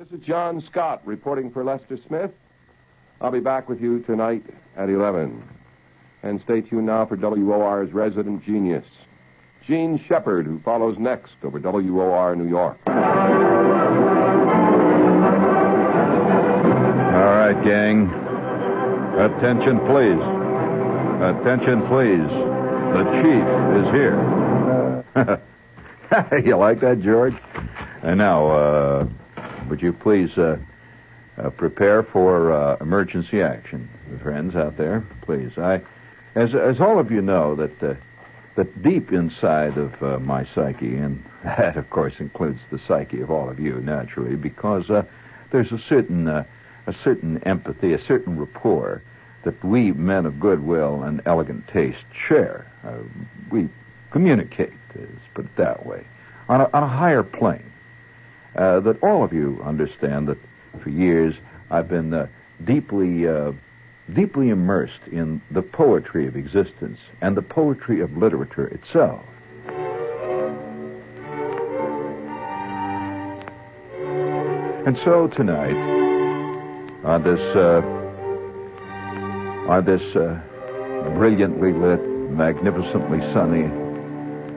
[0.00, 2.30] This is John Scott reporting for Lester Smith.
[3.20, 4.42] I'll be back with you tonight
[4.74, 5.46] at 11.
[6.22, 8.86] And stay tuned now for WOR's resident genius,
[9.66, 12.78] Jean Shepherd, who follows next over WOR New York.
[12.86, 12.94] All
[17.36, 18.08] right, gang.
[19.20, 20.18] Attention, please.
[21.20, 22.30] Attention, please.
[22.96, 23.44] The chief
[23.76, 24.16] is here.
[26.46, 27.34] you like that, George?
[28.02, 29.06] And now, uh,
[29.70, 30.58] would you please uh,
[31.38, 33.88] uh, prepare for uh, emergency action,
[34.22, 35.06] friends out there?
[35.22, 35.52] Please.
[35.56, 35.80] I,
[36.34, 37.94] as as all of you know, that uh,
[38.56, 43.30] that deep inside of uh, my psyche, and that, of course, includes the psyche of
[43.30, 44.90] all of you, naturally, because
[45.52, 46.46] there's a certain a
[47.04, 49.02] certain empathy, a certain rapport
[49.44, 52.66] that we men of goodwill and elegant taste share.
[53.50, 53.68] We
[54.10, 56.04] communicate, let's put it that way,
[56.48, 57.69] on a, on a higher plane.
[58.56, 60.38] Uh, that all of you understand that
[60.82, 61.34] for years
[61.70, 62.26] I've been uh,
[62.64, 63.52] deeply, uh,
[64.12, 69.22] deeply immersed in the poetry of existence and the poetry of literature itself.
[74.86, 75.76] And so tonight,
[77.04, 77.82] on this, uh,
[79.70, 80.40] on this uh,
[81.14, 83.68] brilliantly lit, magnificently sunny,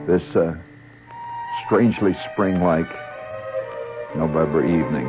[0.06, 0.54] this uh,
[1.66, 2.88] strangely spring-like
[4.16, 5.06] November evening.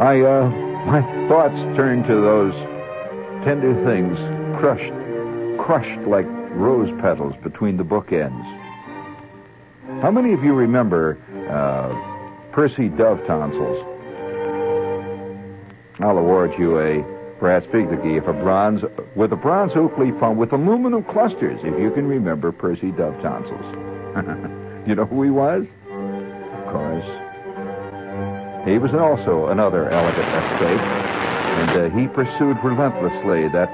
[0.00, 0.48] I, uh,
[0.86, 2.52] my thoughts turn to those
[3.44, 4.16] tender things
[4.58, 4.92] crushed,
[5.60, 8.42] crushed like rose petals between the bookends.
[10.02, 13.90] How many of you remember uh, Percy Dovetonsils?
[16.00, 17.02] I'll award you a
[17.38, 18.82] brass figurine of a bronze
[19.14, 24.86] with a bronze oak leaf on with aluminum clusters if you can remember Percy Dovetonsils.
[24.88, 25.66] you know who he was?
[28.64, 33.70] He was also another elegant escape, and uh, he pursued relentlessly that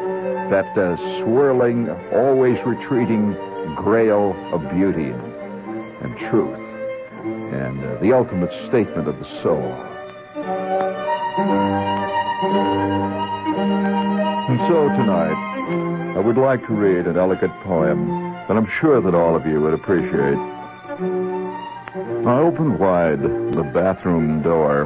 [0.51, 3.35] that uh, swirling, always retreating
[3.77, 5.13] grail of beauty
[6.03, 6.59] and truth,
[7.55, 9.63] and uh, the ultimate statement of the soul.
[14.51, 18.09] And so tonight, I would like to read an elegant poem
[18.49, 20.60] that I'm sure that all of you would appreciate.
[22.27, 24.83] I opened wide the bathroom door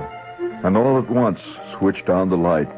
[0.62, 1.40] and all at once
[1.76, 2.68] switched on the light.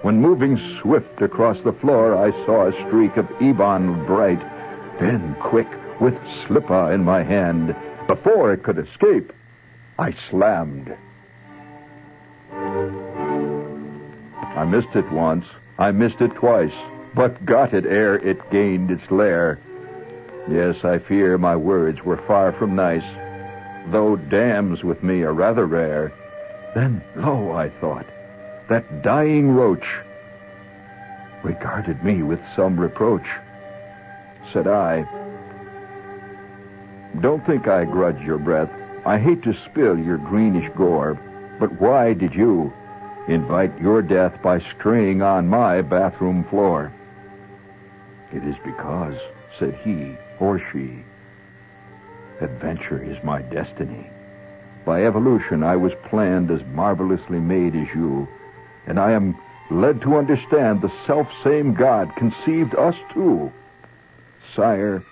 [0.00, 4.40] When moving swift across the floor, I saw a streak of ebon bright.
[4.98, 5.68] Then, quick,
[6.00, 6.14] with
[6.46, 7.76] slipper in my hand,
[8.08, 9.30] before it could escape,
[9.98, 10.96] I slammed.
[14.56, 15.44] I missed it once,
[15.78, 16.74] I missed it twice,
[17.14, 19.60] but got it ere it gained its lair.
[20.48, 23.04] Yes, I fear my words were far from nice
[23.88, 26.12] though damns with me are rather rare.
[26.74, 28.06] Then, lo, I thought,
[28.68, 29.84] that dying roach
[31.42, 33.26] regarded me with some reproach.
[34.52, 35.04] Said I,
[37.20, 38.70] Don't think I grudge your breath.
[39.04, 41.18] I hate to spill your greenish gore,
[41.58, 42.72] but why did you
[43.28, 46.92] invite your death by straying on my bathroom floor?
[48.32, 49.16] It is because,
[49.58, 51.04] said he or she,
[52.42, 54.10] Adventure is my destiny.
[54.84, 58.26] By evolution, I was planned as marvelously made as you,
[58.86, 59.38] and I am
[59.70, 63.52] led to understand the self-same God conceived us too.
[64.56, 65.04] Sire,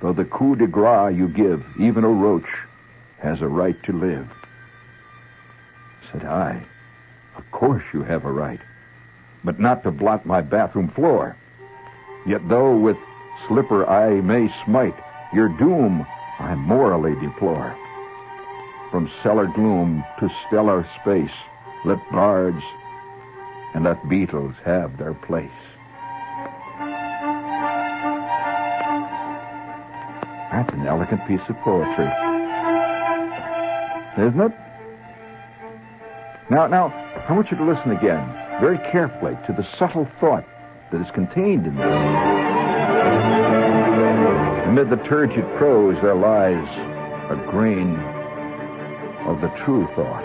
[0.00, 2.48] though the coup de grace you give, even a roach
[3.18, 4.28] has a right to live.
[6.12, 6.64] Said I,
[7.36, 8.60] of course you have a right,
[9.42, 11.36] but not to blot my bathroom floor.
[12.24, 12.96] Yet though with
[13.48, 14.94] slipper I may smite,
[15.32, 16.06] your doom
[16.38, 17.76] I morally deplore.
[18.90, 21.34] From cellar gloom to stellar space,
[21.84, 22.62] let bards
[23.74, 25.50] and let beetles have their place.
[30.52, 32.08] That's an elegant piece of poetry.
[34.16, 34.52] Isn't it?
[36.50, 36.86] Now, now,
[37.28, 38.26] I want you to listen again,
[38.60, 40.46] very carefully, to the subtle thought
[40.90, 42.28] that is contained in this.
[44.68, 46.62] Amid the turgid prose, there lies
[47.30, 47.96] a grain
[49.24, 50.22] of the true thought.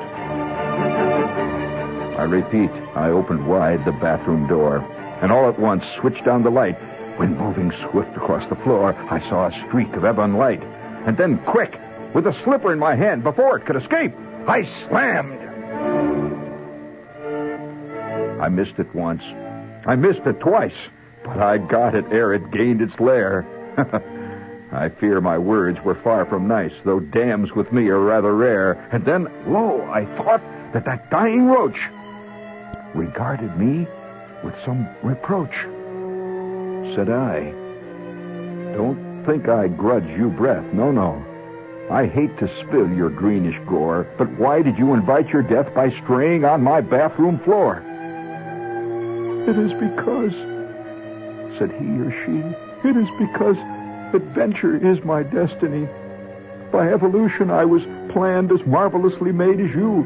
[2.20, 4.80] I repeat, I opened wide the bathroom door,
[5.22, 6.78] and all at once switched on the light.
[7.18, 10.62] When moving swift across the floor, I saw a streak of ebon light.
[10.62, 11.80] And then, quick,
[12.14, 14.14] with a slipper in my hand before it could escape,
[14.46, 15.40] I slammed.
[18.42, 19.24] I missed it once.
[19.86, 20.76] I missed it twice,
[21.24, 23.48] but I got it ere it gained its lair.
[24.74, 28.74] I fear my words were far from nice, though damns with me are rather rare.
[28.92, 30.42] And then, lo, I thought
[30.74, 31.78] that that dying roach
[32.96, 33.88] regarded me
[34.44, 35.54] with some reproach.
[36.96, 37.54] Said I,
[38.76, 40.66] Don't think I grudge you breath.
[40.74, 41.24] No, no.
[41.92, 45.92] I hate to spill your greenish gore, but why did you invite your death by
[46.04, 47.84] straying on my bathroom floor?
[49.48, 50.34] It is because,
[51.60, 53.58] said he or she, it is because
[54.14, 55.88] Adventure is my destiny.
[56.72, 57.82] By evolution, I was
[58.12, 60.02] planned as marvelously made as you,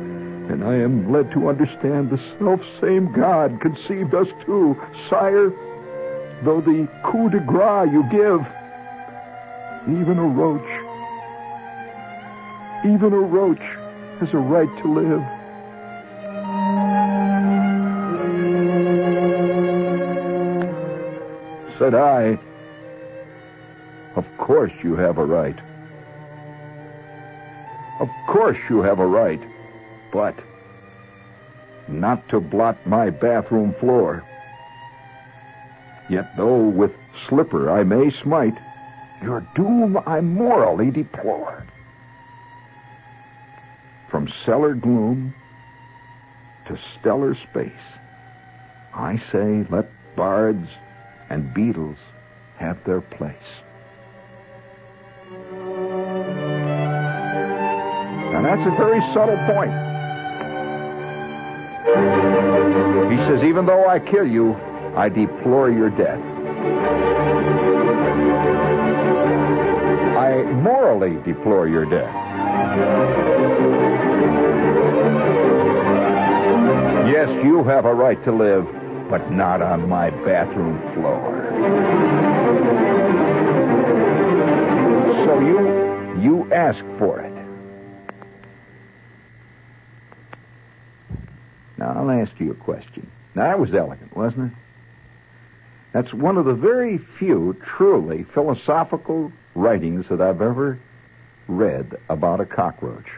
[0.50, 4.78] and I am led to understand the self-same God conceived us too.
[5.10, 5.50] Sire,
[6.44, 8.40] though the coup de grace you give,
[9.90, 10.70] even a roach,
[12.86, 13.64] even a roach
[14.20, 15.24] has a right to live.
[21.78, 22.40] Said I,
[24.48, 25.60] course you have a right.
[28.00, 29.42] Of course you have a right.
[30.14, 30.36] But
[31.90, 34.24] not to blot my bathroom floor.
[36.10, 36.92] Yet though with
[37.28, 38.58] slipper I may smite,
[39.22, 41.66] your doom I morally deplore.
[44.10, 45.34] From cellar gloom
[46.68, 47.74] to stellar space,
[48.94, 50.70] I say let bards
[51.30, 51.98] and beetles
[52.56, 53.36] have their place.
[58.36, 59.74] And that's a very subtle point.
[63.12, 64.54] He says, even though I kill you,
[64.96, 66.22] I deplore your death.
[70.18, 72.14] I morally deplore your death.
[77.12, 78.66] Yes, you have a right to live,
[79.10, 81.36] but not on my bathroom floor.
[85.28, 85.60] So you
[86.22, 87.34] you ask for it.
[91.78, 93.12] Now, I'll ask you a question.
[93.36, 94.58] Now, that was elegant, wasn't it?
[95.92, 100.80] That's one of the very few truly philosophical writings that I've ever
[101.50, 103.10] read about a cockroach.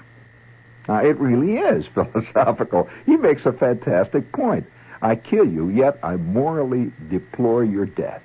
[0.88, 2.90] Now, it really is philosophical.
[3.06, 4.66] He makes a fantastic point.
[5.04, 8.24] I kill you, yet I morally deplore your death.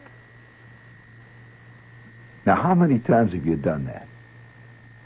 [2.46, 4.06] Now, how many times have you done that?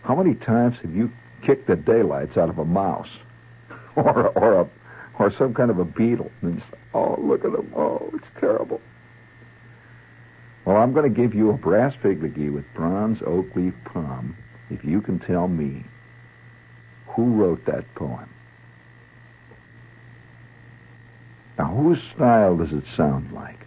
[0.02, 1.12] How many times have you
[1.44, 3.11] kicked the daylights out of a mouse
[3.96, 4.70] or, or a
[5.19, 6.31] or some kind of a beetle.
[6.43, 7.73] And just, oh, look at them.
[7.76, 8.81] Oh, it's terrible.
[10.64, 14.37] Well, I'm going to give you a brass figurine with bronze oak leaf palm
[14.70, 15.84] if you can tell me
[17.08, 18.29] who wrote that poem.
[21.58, 23.58] Now, whose style does it sound like?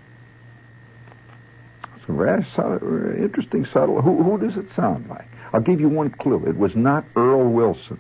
[2.20, 4.02] It's subtle, interesting, subtle.
[4.02, 5.28] Who, who does it sound like?
[5.54, 6.46] I'll give you one clue.
[6.48, 8.00] It was not Earl Wilson.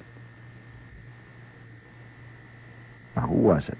[3.15, 3.77] Now, who was it?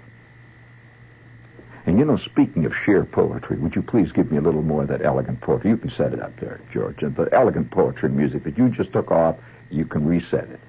[1.84, 4.82] And you know, speaking of sheer poetry, would you please give me a little more
[4.82, 5.70] of that elegant poetry?
[5.70, 6.98] You can set it up there, George.
[7.00, 9.36] The elegant poetry and music that you just took off,
[9.70, 10.60] you can reset it.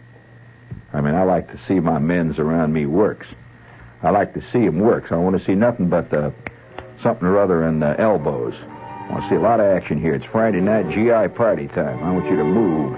[0.91, 3.27] I mean, I like to see my men's around me works.
[4.01, 6.31] I like to see them work, so I want to see nothing but uh,
[7.01, 8.55] something or other in the elbows.
[9.03, 10.13] I want to see a lot of action here.
[10.15, 12.03] It's Friday night GI party time.
[12.03, 12.97] I want you to move.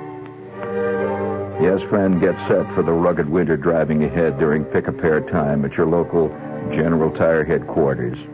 [1.62, 5.88] Yes, friend, get set for the rugged winter driving ahead during pick-a-pair time at your
[5.88, 6.30] local
[6.72, 8.18] General Tire headquarters.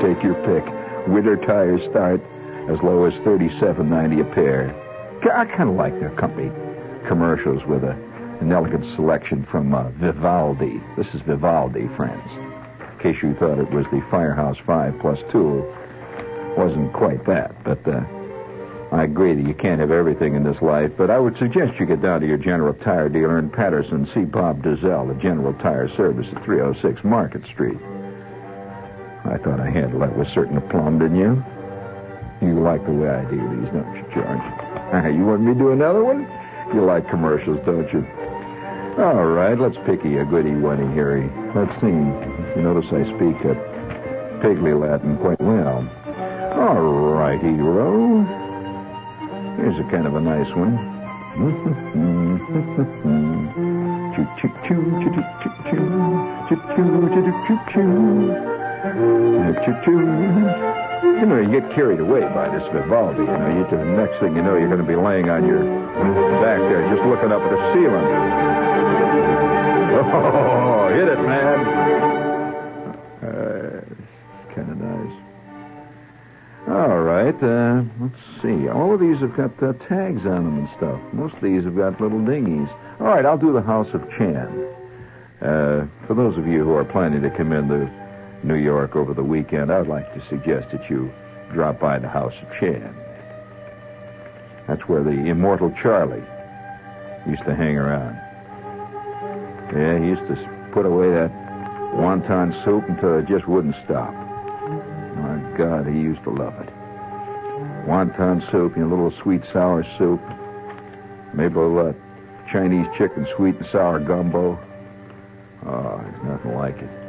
[0.00, 0.64] Take your pick.
[1.08, 2.20] Winter tires start
[2.70, 4.74] as low as thirty-seven ninety a pair.
[5.22, 6.50] I kind of like their company
[7.06, 7.90] commercials with a,
[8.40, 10.80] an elegant selection from uh, Vivaldi.
[10.96, 12.49] This is Vivaldi, friends.
[13.00, 15.64] In case you thought it was the Firehouse 5 plus 2,
[16.58, 18.04] wasn't quite that, but uh,
[18.92, 21.86] I agree that you can't have everything in this life, but I would suggest you
[21.86, 25.88] get down to your General Tire dealer in Paterson, see Bob Dazell at General Tire
[25.96, 27.78] Service at 306 Market Street.
[29.24, 31.42] I thought I handled that with certain aplomb, didn't you?
[32.46, 35.14] You like the way I do these, don't you, George?
[35.16, 36.28] you want me to do another one?
[36.74, 38.06] You like commercials, don't you?
[38.98, 41.30] All right, let's picky a goody one Harry.
[41.54, 41.86] Let's see.
[41.86, 43.54] You notice I speak a
[44.42, 45.88] pigly Latin quite well.
[46.54, 48.24] All right, hero.
[49.56, 50.76] Here's a kind of a nice one.
[54.14, 55.84] Choo choo choo choo choo choo choo
[56.48, 57.86] choo choo choo choo choo
[59.64, 60.69] choo choo.
[61.02, 63.20] You know, you get carried away by this Vivaldi.
[63.20, 65.64] You know, you the next thing you know, you're going to be laying on your
[66.40, 68.40] back there, just looking up at the ceiling.
[70.02, 71.60] Oh, hit it, man!
[73.22, 75.16] Uh, it's kind of nice.
[76.68, 78.68] All right, uh, let's see.
[78.68, 81.00] All of these have got uh, tags on them and stuff.
[81.12, 82.68] Most of these have got little dinghies.
[82.98, 84.66] All right, I'll do the House of Chan.
[85.42, 87.86] Uh, for those of you who are planning to come into
[88.42, 91.12] New York over the weekend, I'd like to suggest that you
[91.52, 92.96] drop by the House of Chan.
[94.66, 96.24] That's where the immortal Charlie
[97.26, 98.14] used to hang around.
[99.76, 101.30] Yeah, he used to put away that
[101.94, 104.12] wonton soup until it just wouldn't stop.
[104.12, 106.68] My God, he used to love it.
[107.86, 110.20] Wonton soup, know, a little sweet sour soup.
[111.34, 111.92] Maybe a little uh,
[112.50, 114.58] Chinese chicken sweet and sour gumbo.
[115.66, 116.99] Oh, there's nothing like it.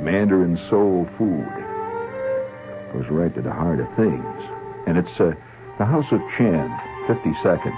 [0.00, 1.46] Mandarin soul food.
[2.92, 4.24] Goes right to the heart of things.
[4.86, 5.32] And it's uh,
[5.78, 6.70] the House of Chan,
[7.08, 7.74] 52nd,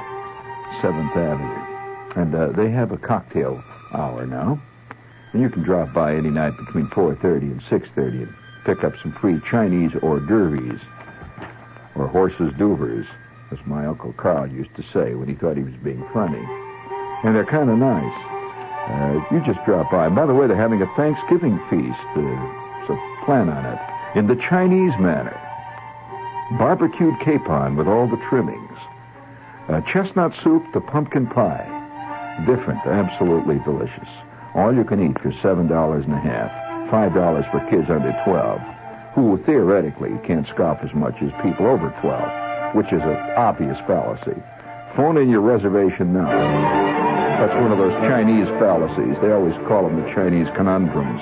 [0.82, 2.20] 7th Avenue.
[2.20, 4.61] And uh, they have a cocktail hour now.
[5.32, 9.16] And you can drop by any night between 4.30 and 6.30 and pick up some
[9.20, 10.80] free Chinese hors d'oeuvres.
[11.94, 13.06] Or horses d'oeuvres,
[13.52, 16.44] as my Uncle Carl used to say when he thought he was being funny.
[17.25, 18.25] And they're kind of nice.
[18.88, 20.09] Uh, you just drop by.
[20.09, 23.78] By the way, they're having a Thanksgiving feast, uh, so plan on it.
[24.19, 25.38] In the Chinese manner.
[26.59, 28.78] Barbecued capon with all the trimmings.
[29.69, 31.66] Uh, chestnut soup to pumpkin pie.
[32.47, 34.09] Different, absolutely delicious.
[34.55, 36.90] All you can eat for seven dollars and a half.
[36.90, 38.61] Five dollars for kids under twelve,
[39.16, 44.40] who theoretically can't scoff as much as people over twelve, which is an obvious fallacy.
[44.95, 47.06] Phone in your reservation now.
[47.38, 49.16] That's one of those Chinese fallacies.
[49.21, 51.21] They always call them the Chinese conundrums.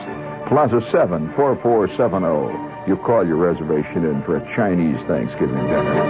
[0.49, 2.89] Plaza 7, 4470.
[2.89, 6.05] You call your reservation in for a Chinese Thanksgiving dinner.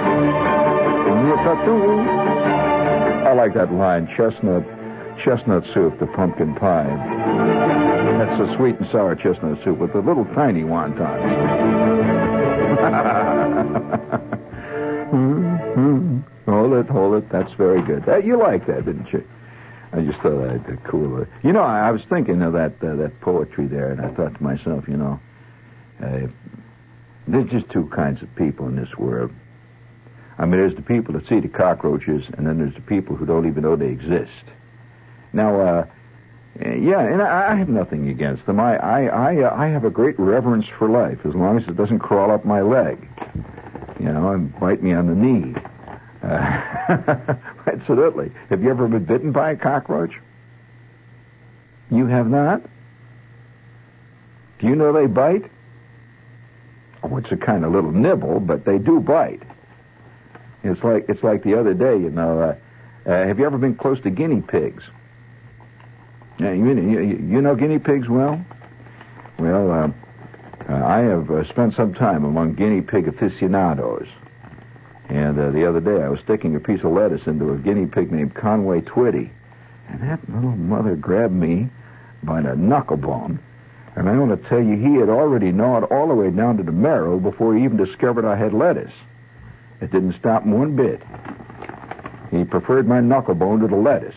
[3.27, 4.65] I like that line, chestnut,
[5.25, 6.85] chestnut soup, the pumpkin pie.
[8.19, 11.25] That's a sweet and sour chestnut soup with a little tiny wontons.
[15.15, 16.25] Mhm.
[16.47, 17.31] hold it, hold it.
[17.31, 18.05] That's very good.
[18.07, 19.23] That, you like that, didn't you?
[19.95, 21.25] I just thought that cool.
[21.45, 24.35] You know, I, I was thinking of that uh, that poetry there, and I thought
[24.35, 25.21] to myself, you know,
[26.03, 26.27] uh,
[27.29, 29.31] there's just two kinds of people in this world.
[30.37, 33.25] I mean, there's the people that see the cockroaches, and then there's the people who
[33.25, 34.33] don't even know they exist.
[35.33, 35.87] Now, uh,
[36.61, 38.59] yeah, and I, I have nothing against them.
[38.59, 41.77] I, I, I, uh, I have a great reverence for life, as long as it
[41.77, 43.09] doesn't crawl up my leg,
[44.01, 45.55] you know, and bite me on the knee.
[46.25, 47.35] Uh,
[47.81, 48.33] absolutely.
[48.51, 50.13] Have you ever been bitten by a cockroach?
[51.91, 52.63] You have not?
[54.59, 55.51] Do you know they bite?
[57.03, 59.43] Oh, it's a kind of little nibble, but they do bite.
[60.63, 62.41] It's like it's like the other day, you know.
[62.41, 64.83] Uh, uh, have you ever been close to guinea pigs?
[66.39, 68.43] Yeah, you, you, you know guinea pigs well?
[69.39, 69.89] Well, uh,
[70.73, 74.09] uh, I have uh, spent some time among guinea pig aficionados.
[75.09, 77.87] And uh, the other day I was sticking a piece of lettuce into a guinea
[77.87, 79.31] pig named Conway Twitty.
[79.89, 81.69] And that little mother grabbed me
[82.23, 83.39] by the knuckle bone.
[83.97, 86.63] And I want to tell you, he had already gnawed all the way down to
[86.63, 88.93] the marrow before he even discovered I had lettuce.
[89.81, 91.03] It didn't stop him one bit.
[92.31, 94.17] He preferred my knuckle bone to the lettuce.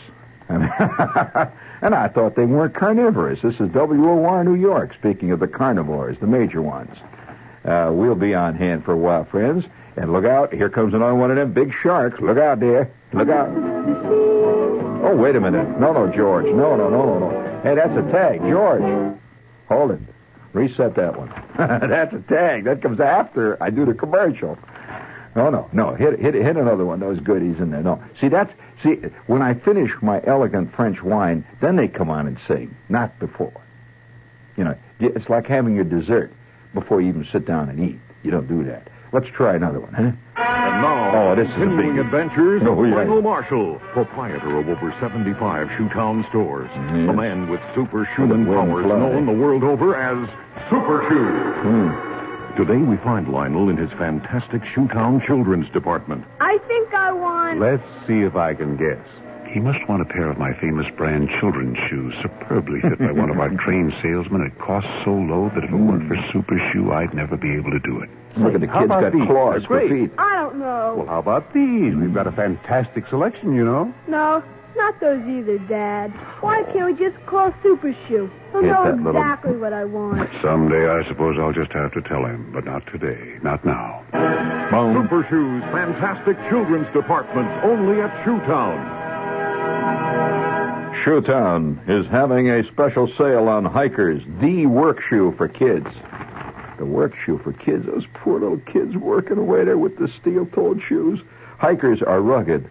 [0.50, 0.64] And,
[1.82, 3.42] and I thought they weren't carnivorous.
[3.42, 6.96] This is WOR New York, speaking of the carnivores, the major ones.
[7.66, 9.66] Uh, we'll be on hand for a while, friends.
[9.98, 12.20] And look out, here comes another one of them big sharks.
[12.22, 12.92] Look out, dear.
[13.14, 13.50] Look out.
[13.50, 15.80] Oh, wait a minute.
[15.80, 16.46] No, no, George.
[16.46, 17.62] No, no, no, no, no.
[17.64, 18.42] Hey, that's a tag.
[18.42, 19.18] George.
[19.70, 20.00] Hold it.
[20.54, 21.30] Reset that one.
[21.58, 22.66] that's a tag.
[22.66, 24.58] That comes after I do the commercial.
[25.36, 25.96] No, no, no.
[25.96, 27.00] Hit, hit, hit another one.
[27.00, 27.82] Those goodies in there.
[27.82, 28.02] No.
[28.22, 29.02] See, that's see.
[29.26, 33.62] When I finish my elegant French wine, then they come on and sing, not before.
[34.58, 36.32] You know, it's like having your dessert
[36.74, 38.00] before you even sit down and eat.
[38.24, 38.90] You don't do that.
[39.14, 40.12] Let's try another one, huh?
[40.36, 42.96] And now, Oh, this is a continuing big- adventures Oh, of yeah.
[42.96, 46.70] Lionel Marshall, proprietor of over 75 Shoetown stores.
[46.76, 47.10] Yes.
[47.10, 48.98] A man with super shoeing powers fly.
[49.00, 50.28] known the world over as
[50.70, 51.54] Super Shoe.
[51.64, 52.58] Hmm.
[52.58, 56.24] Today we find Lionel in his fantastic Shoetown Children's Department.
[56.42, 57.60] I think I want.
[57.60, 58.98] Let's see if I can guess.
[59.50, 63.30] He must want a pair of my famous brand children's shoes, superbly fit by one
[63.30, 66.32] of our trained salesmen at cost so low that if it weren't for hmm.
[66.32, 68.10] Super Shoe, I'd never be able to do it.
[68.38, 69.26] Look at the kid's got these?
[69.26, 70.12] claws They're for feet.
[70.18, 70.96] I don't know.
[70.98, 71.96] Well, how about these?
[71.96, 73.94] We've got a fantastic selection, you know.
[74.08, 74.44] No,
[74.76, 76.12] Not those either, Dad.
[76.42, 78.30] Why can't we just call Super Shoe?
[78.52, 80.30] He'll Get know that little- exactly what I want.
[80.44, 83.40] Someday I suppose I'll just have to tell him, but not today.
[83.42, 84.04] Not now.
[84.70, 88.97] Super Shoes fantastic children's department only at Shoetown.
[91.04, 95.88] Shoetown is having a special sale on hikers, the work shoe for kids.
[96.78, 100.82] The work shoe for kids, those poor little kids working away there with the steel-toed
[100.88, 101.22] shoes.
[101.60, 102.70] Hikers are rugged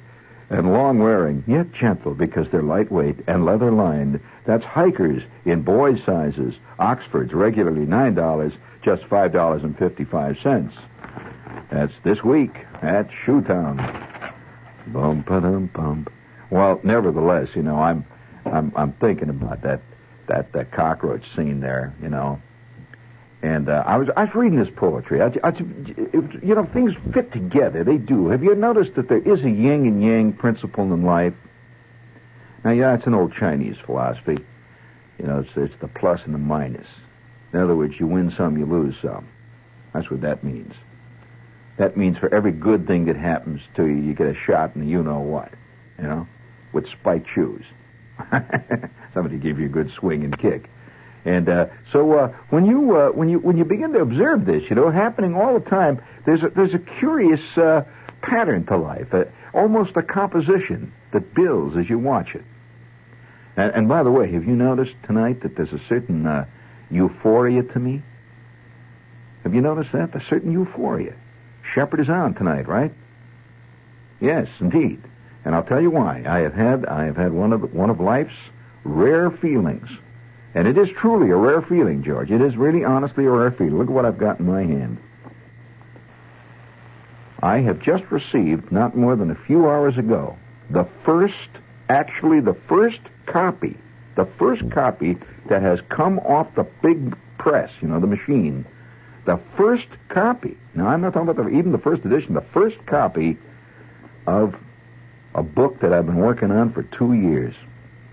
[0.50, 4.20] and long-wearing, yet gentle because they're lightweight and leather-lined.
[4.44, 6.54] That's hikers in boys' sizes.
[6.78, 10.73] Oxford's regularly $9, just $5.55.
[11.70, 13.78] That's this week at Shoetown.
[14.88, 16.06] Bum ba dum bum.
[16.50, 18.06] Well, nevertheless, you know, I'm
[18.44, 19.80] I'm I'm thinking about that
[20.28, 22.40] that that cockroach scene there, you know.
[23.42, 25.20] And uh, I was I was reading this poetry.
[25.20, 27.84] I, I, you know, things fit together.
[27.84, 28.28] They do.
[28.28, 31.34] Have you noticed that there is a yin and yang principle in life?
[32.64, 34.38] Now, yeah, it's an old Chinese philosophy.
[35.18, 36.86] You know, it's it's the plus and the minus.
[37.52, 39.28] In other words, you win some, you lose some.
[39.92, 40.74] That's what that means.
[41.78, 44.84] That means for every good thing that happens to you, you get a shot the
[44.84, 45.52] you know what,
[45.98, 46.26] you know,
[46.76, 47.64] with spiked shoes.
[49.14, 50.68] Somebody gave you a good swing and kick.
[51.25, 54.62] And uh, so uh, when you uh, when you when you begin to observe this,
[54.71, 57.83] you know, happening all the time, there's a, there's a curious uh,
[58.23, 62.45] pattern to life, uh, almost a composition that builds as you watch it.
[63.56, 66.45] And, and by the way, have you noticed tonight that there's a certain uh,
[66.90, 68.02] euphoria to me?
[69.42, 70.14] Have you noticed that?
[70.14, 71.14] A certain euphoria.
[71.75, 72.92] Shepherd is on tonight, right?
[74.21, 75.02] Yes, indeed.
[75.46, 76.24] And I'll tell you why.
[76.26, 78.34] I have had I have had one of one of life's
[78.82, 79.88] rare feelings.
[80.56, 82.32] And it is truly a rare feeling, George.
[82.32, 83.78] It is really honestly a rare feeling.
[83.78, 84.98] Look at what I've got in my hand.
[87.40, 90.36] I have just received, not more than a few hours ago,
[90.70, 91.34] the first,
[91.88, 93.76] actually the first copy,
[94.16, 95.16] the first copy
[95.48, 98.66] that has come off the big press, you know, the machine.
[99.26, 100.56] The first copy.
[100.74, 103.38] Now, I'm not talking about the, even the first edition, the first copy
[104.26, 104.56] of
[105.37, 107.55] a book that I've been working on for two years.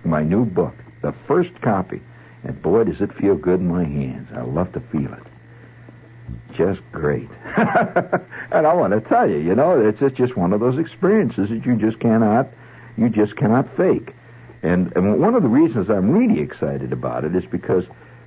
[0.03, 0.75] My new book.
[1.01, 2.01] The first copy.
[2.43, 4.27] And boy, does it feel good in my hands.
[4.35, 5.23] I love to feel it.
[6.53, 7.29] Just great.
[7.55, 11.49] and I want to tell you, you know, it's it's just one of those experiences
[11.49, 12.49] that you just cannot,
[12.97, 14.13] you just cannot fake.
[14.61, 17.85] And, and one of the reasons I'm really excited about it is because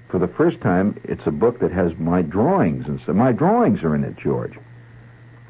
[0.09, 3.83] for the first time, it's a book that has my drawings and so my drawings
[3.83, 4.59] are in it, George.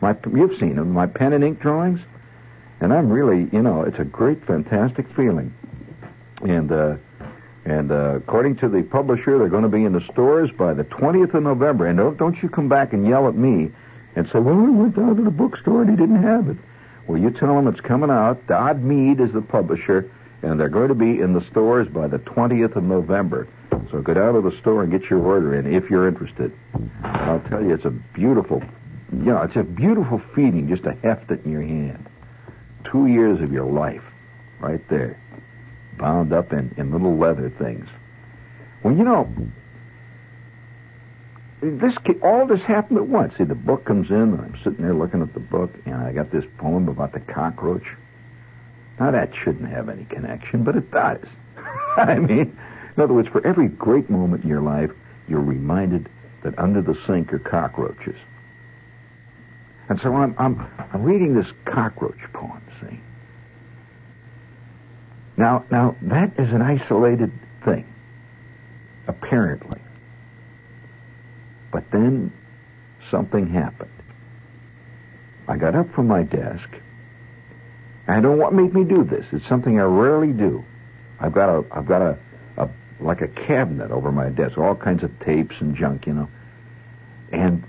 [0.01, 2.01] My you've seen them, my pen and ink drawings,
[2.81, 5.55] and I'm really, you know, it's a great, fantastic feeling.
[6.43, 6.97] And uh,
[7.67, 10.85] and uh, according to the publisher, they're going to be in the stores by the
[10.85, 11.87] 20th of November.
[11.87, 13.73] And don't, don't you come back and yell at me
[14.15, 16.57] and say, well, we went down to the bookstore and he didn't have it.
[17.09, 18.47] Well, you tell them it's coming out.
[18.47, 20.09] Dodd Mead is the publisher,
[20.43, 23.49] and they're going to be in the stores by the 20th of November.
[23.91, 26.53] So go down to the store and get your order in if you're interested.
[26.73, 28.63] And I'll tell you, it's a beautiful,
[29.13, 32.06] you know, it's a beautiful feeling just to heft it in your hand.
[32.91, 34.03] Two years of your life,
[34.61, 35.19] right there
[35.99, 37.89] bound up in, in little leather things.
[38.83, 39.33] Well, you know,
[41.61, 43.35] this all this happened at once.
[43.39, 46.13] See, the book comes in, and I'm sitting there looking at the book, and I
[46.13, 47.87] got this poem about the cockroach.
[49.01, 51.25] Now, that shouldn't have any connection, but it does.
[51.97, 52.59] I mean,
[52.97, 54.91] in other words, for every great moment in your life,
[55.29, 56.09] you're reminded
[56.43, 58.17] that under the sink are cockroaches.
[59.89, 62.99] And so I'm, I'm, I'm reading this cockroach poem, see?
[65.37, 67.31] Now, now that is an isolated
[67.65, 67.87] thing,
[69.07, 69.81] apparently.
[71.71, 72.33] But then
[73.11, 73.91] something happened.
[75.47, 76.69] I got up from my desk.
[78.09, 79.27] I don't what made me do this.
[79.33, 80.65] It's something I rarely do.
[81.21, 82.19] I've got a, I've got a,
[82.57, 82.69] a
[83.01, 86.29] like a cabinet over my desk, all kinds of tapes and junk, you know.
[87.33, 87.65] And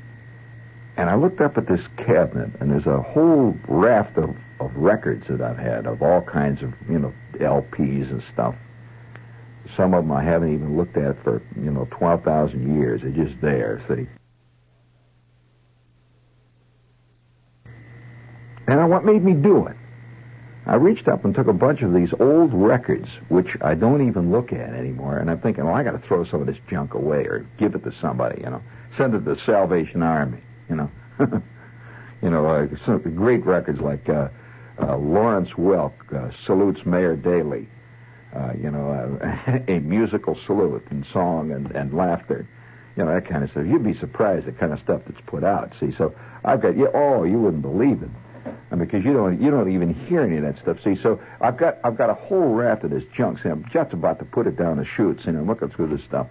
[0.98, 5.26] and I looked up at this cabinet, and there's a whole raft of, of records
[5.30, 8.56] that I've had of all kinds of, you know, LPs and stuff.
[9.76, 13.02] Some of them I haven't even looked at for, you know, 12,000 years.
[13.02, 14.08] They're just there, see.
[18.68, 19.76] And what made me do it?
[20.66, 24.32] I reached up and took a bunch of these old records, which I don't even
[24.32, 26.94] look at anymore, and I'm thinking, well, I got to throw some of this junk
[26.94, 28.62] away or give it to somebody, you know,
[28.98, 30.92] send it to the Salvation Army, you know.
[32.22, 34.30] you know, uh, some great records like uh,
[34.82, 37.68] uh, Lawrence Welk uh, salutes Mayor Daley,
[38.36, 42.48] uh, you know, uh, a musical salute and song and, and laughter,
[42.96, 43.66] you know, that kind of stuff.
[43.68, 45.74] You'd be surprised at the kind of stuff that's put out.
[45.80, 48.10] See, so I've got, yeah, oh, you wouldn't believe it.
[48.78, 50.78] Because you don't you don't even hear any of that stuff.
[50.84, 53.40] See, so I've got I've got a whole raft of this junk.
[53.42, 56.06] See, I'm just about to put it down the chutes, and I'm looking through this
[56.06, 56.28] stuff.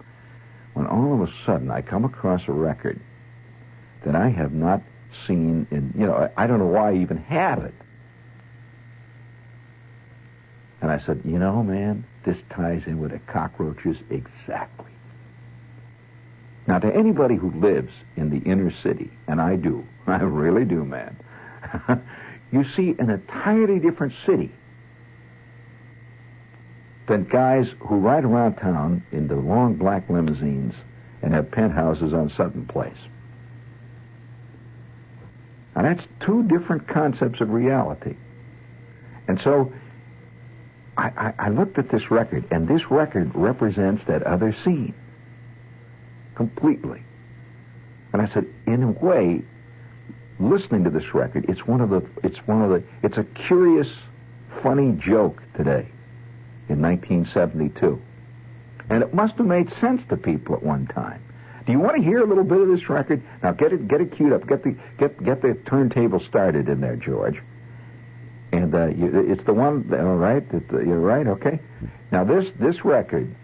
[0.75, 3.01] When all of a sudden I come across a record
[4.07, 4.81] that I have not
[5.27, 7.75] seen in you know I, don't know why I even have it.
[10.81, 14.93] And I said, you know, man, this ties in with the cockroaches exactly.
[16.69, 20.85] Now, to anybody who lives in the inner city, and I do, I really do,
[20.85, 21.17] man,
[22.53, 24.53] you see an entirely different city
[27.09, 30.75] than guys who ride around town in the long black limousines
[31.23, 32.99] and have penthouses on Sutton Place.
[35.77, 38.17] Now, that's two different concepts of reality.
[39.29, 39.73] And so,
[40.97, 44.95] I, I, I looked at this record, and this record represents that other scene
[46.35, 47.03] completely.
[48.13, 49.43] And I said, in a way,
[50.41, 53.89] listening to this record, it's one of the, it's one of the, it's a curious,
[54.63, 55.87] funny joke today
[56.71, 58.01] in 1972.
[58.89, 61.23] And it must have made sense to people at one time.
[61.67, 63.23] Do you want to hear a little bit of this record?
[63.43, 64.47] Now get it, get it queued up.
[64.47, 67.43] Get the, get, get the turntable started in there, George.
[68.53, 70.45] And uh, you, it's the one, all right?
[70.71, 71.27] You're right.
[71.27, 71.59] Okay.
[72.13, 73.35] Now this this record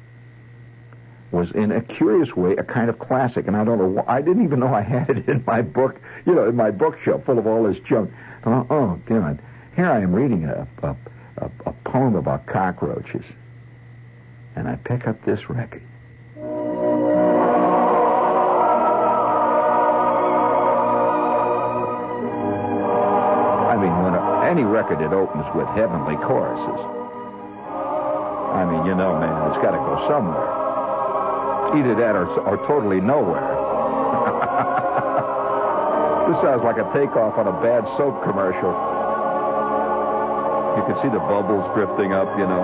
[1.33, 4.05] was in a curious way a kind of classic, and I don't know.
[4.07, 6.01] I didn't even know I had it in my book.
[6.25, 8.13] You know, in my bookshelf full of all this junk.
[8.47, 9.41] Oh, oh God!
[9.75, 10.97] Here I am reading a, a
[11.39, 13.25] a, a poem about cockroaches,
[14.55, 15.83] and I pick up this record.
[24.63, 26.79] Any record that opens with heavenly choruses,
[28.55, 30.47] I mean, you know, man, it's got to go somewhere.
[31.75, 33.43] Either that or, or totally nowhere.
[36.31, 38.71] this sounds like a takeoff on a bad soap commercial.
[40.79, 42.63] You can see the bubbles drifting up, you know.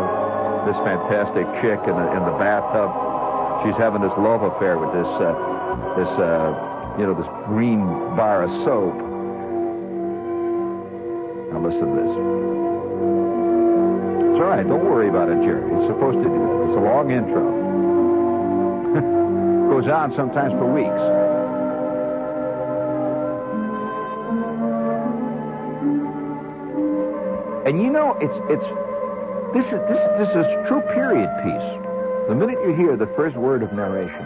[0.71, 2.95] This fantastic chick in the, in the bathtub.
[3.67, 5.35] She's having this love affair with this, uh,
[5.99, 7.83] this, uh, you know, this green
[8.15, 9.08] bar of soap.
[11.51, 12.13] Now listen to this.
[14.29, 14.67] It's all right.
[14.67, 15.65] Don't worry about it, Jerry.
[15.65, 16.69] It's supposed to do it.
[16.69, 17.41] It's a long intro.
[19.73, 21.03] Goes on sometimes for weeks.
[27.69, 28.69] And you know, it's it's
[29.53, 31.69] this is this this is true period piece.
[32.29, 34.25] The minute you hear the first word of narration,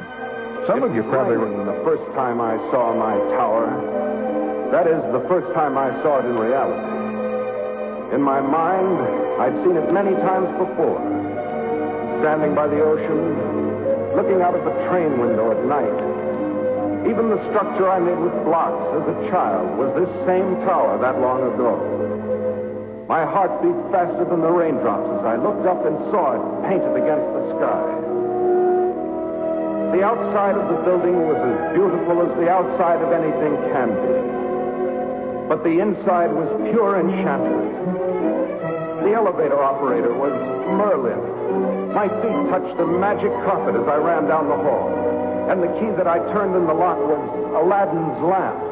[0.67, 3.67] some of you probably remember the first time I saw my tower.
[4.71, 7.02] That is the first time I saw it in reality.
[8.13, 9.01] In my mind,
[9.41, 11.01] I'd seen it many times before.
[12.21, 13.41] Standing by the ocean,
[14.13, 15.97] looking out of the train window at night.
[17.09, 21.25] Even the structure I made with blocks as a child was this same tower that
[21.25, 21.81] long ago.
[23.09, 26.93] My heart beat faster than the raindrops as I looked up and saw it painted
[26.93, 27.85] against the sky.
[29.97, 34.32] The outside of the building was as beautiful as the outside of anything can be.
[35.53, 37.77] But the inside was pure enchantment.
[39.05, 41.93] The elevator operator was Merlin.
[41.93, 44.89] My feet touched the magic carpet as I ran down the hall.
[45.53, 47.21] And the key that I turned in the lock was
[47.53, 48.65] Aladdin's lamp.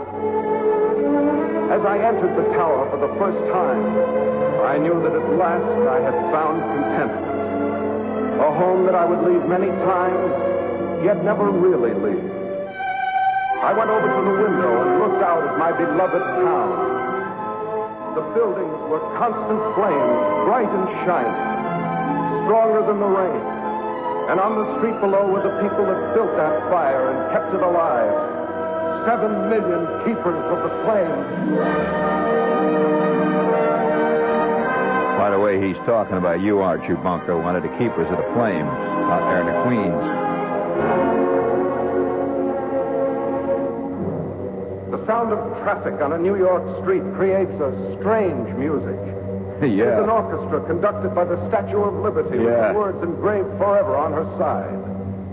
[1.69, 3.85] As I entered the tower for the first time,
[4.65, 8.41] I knew that at last I had found contentment.
[8.41, 12.25] A home that I would leave many times, yet never really leave.
[13.61, 14.90] I went over to the window
[15.23, 16.71] out of my beloved town.
[18.15, 21.37] The buildings were constant flames, bright and shining,
[22.45, 23.43] stronger than the rain.
[24.31, 27.63] And on the street below were the people that built that fire and kept it
[27.63, 28.41] alive
[29.07, 31.57] seven million keepers of the flame.
[35.17, 38.29] By the way, he's talking about you, Archie Bunker, one of the keepers of the
[38.35, 41.40] flame out there in the Queens.
[45.11, 48.95] Sound of traffic on a New York street creates a strange music.
[49.59, 49.99] yeah.
[49.99, 52.71] It's an orchestra conducted by the Statue of Liberty Yeah.
[52.71, 54.71] with words engraved forever on her side.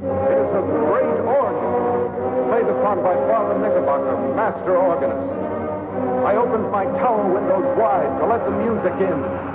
[0.02, 1.70] It is a great organ
[2.50, 5.30] played upon by Father Knickerbocker, master organist.
[6.26, 9.47] I opened my tower windows wide to let the music in.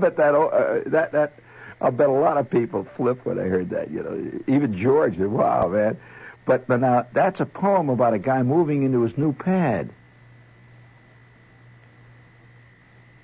[0.00, 1.34] Bet that uh, that that
[1.80, 3.90] I'll bet a lot of people flipped when I heard that.
[3.90, 5.98] You know, even George said, "Wow, man."
[6.46, 9.90] But but now that's a poem about a guy moving into his new pad.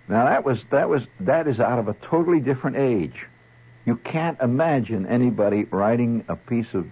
[0.09, 3.27] Now that was that was that is out of a totally different age.
[3.85, 6.87] You can't imagine anybody writing a piece of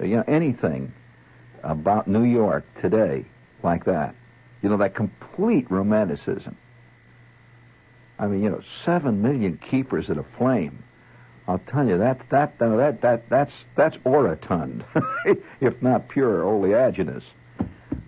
[0.00, 0.92] you know anything
[1.62, 3.24] about New York today
[3.62, 4.14] like that.
[4.62, 6.56] You know that complete romanticism.
[8.18, 10.82] I mean, you know, seven million keepers at a flame.
[11.48, 14.84] I'll tell you that that that that that's that's orotund,
[15.60, 17.22] if not pure oleaginous.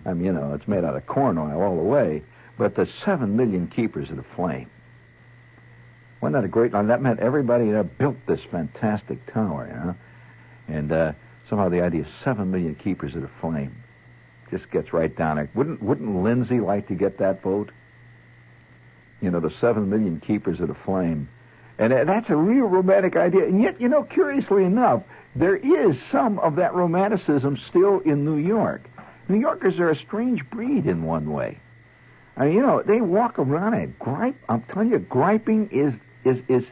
[0.05, 2.23] I mean, you know, it's made out of corn oil all the way.
[2.57, 4.69] But the seven million keepers of the flame.
[6.19, 6.87] Wasn't that a great line?
[6.87, 9.95] That meant everybody that built this fantastic tower, you know?
[10.67, 11.11] And uh,
[11.49, 13.81] somehow the idea of seven million keepers of the flame
[14.51, 15.49] just gets right down there.
[15.55, 17.71] Wouldn't wouldn't Lindsay like to get that vote?
[19.21, 21.29] You know, the seven million keepers of the flame.
[21.77, 23.45] And that's a real romantic idea.
[23.45, 25.03] And yet, you know, curiously enough,
[25.35, 28.81] there is some of that romanticism still in New York.
[29.29, 31.59] New Yorkers are a strange breed in one way.
[32.35, 34.35] I mean, you know, they walk around and gripe.
[34.49, 35.93] I'm telling you, griping is
[36.25, 36.63] is is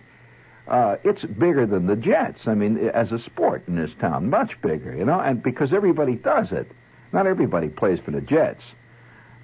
[0.67, 2.41] uh, it's bigger than the Jets.
[2.47, 4.95] I mean, as a sport in this town, much bigger.
[4.95, 6.69] You know, and because everybody does it.
[7.13, 8.63] Not everybody plays for the Jets,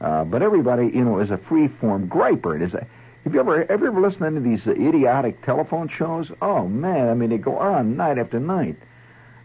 [0.03, 2.55] uh, but everybody, you know, is a free form griper.
[2.55, 2.85] It is a
[3.23, 6.29] have you ever, have you ever listened to these uh, idiotic telephone shows?
[6.41, 8.75] Oh man, I mean they go on night after night,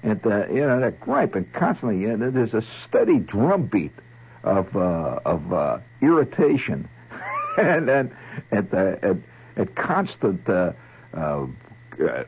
[0.03, 2.01] and uh, you know they're griping constantly.
[2.01, 3.93] You know, there's a steady drumbeat
[4.43, 6.89] of uh, of uh, irritation,
[7.57, 8.11] and and
[8.51, 9.23] and, uh, and,
[9.55, 10.73] and constant uh,
[11.17, 11.47] uh,
[12.05, 12.25] uh,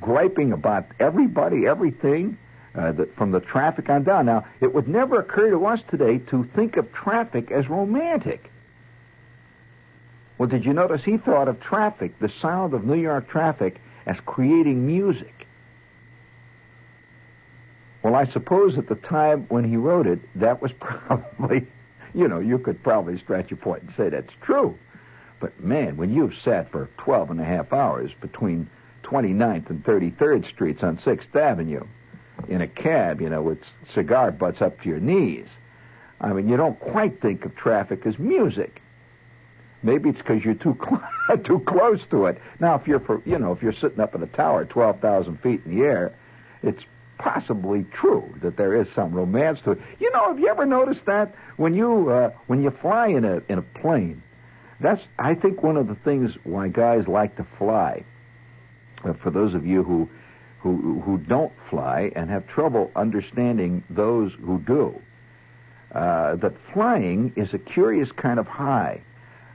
[0.00, 2.36] griping about everybody, everything.
[2.76, 4.26] Uh, the, from the traffic on down.
[4.26, 8.50] Now, it would never occur to us today to think of traffic as romantic.
[10.38, 14.16] Well, did you notice he thought of traffic, the sound of New York traffic, as
[14.26, 15.46] creating music?
[18.02, 21.68] Well, I suppose at the time when he wrote it, that was probably,
[22.12, 24.76] you know, you could probably stretch your point and say that's true.
[25.38, 28.68] But man, when you've sat for 12 and a half hours between
[29.04, 31.84] 29th and 33rd Streets on 6th Avenue
[32.48, 33.58] in a cab, you know, with
[33.94, 35.46] cigar butts up to your knees,
[36.20, 38.80] I mean, you don't quite think of traffic as music.
[39.82, 42.40] Maybe it's because you're too cl- too close to it.
[42.58, 45.40] Now, if you're for, you know if you're sitting up in a tower, twelve thousand
[45.42, 46.14] feet in the air,
[46.62, 46.82] it's
[47.18, 49.80] possibly true that there is some romance to it.
[50.00, 53.42] You know, have you ever noticed that when you uh, when you fly in a
[53.50, 54.22] in a plane?
[54.80, 58.04] That's I think one of the things why guys like to fly.
[59.04, 60.08] Uh, for those of you who
[60.64, 64.98] who who don't fly and have trouble understanding those who do,
[65.94, 69.02] uh, that flying is a curious kind of high.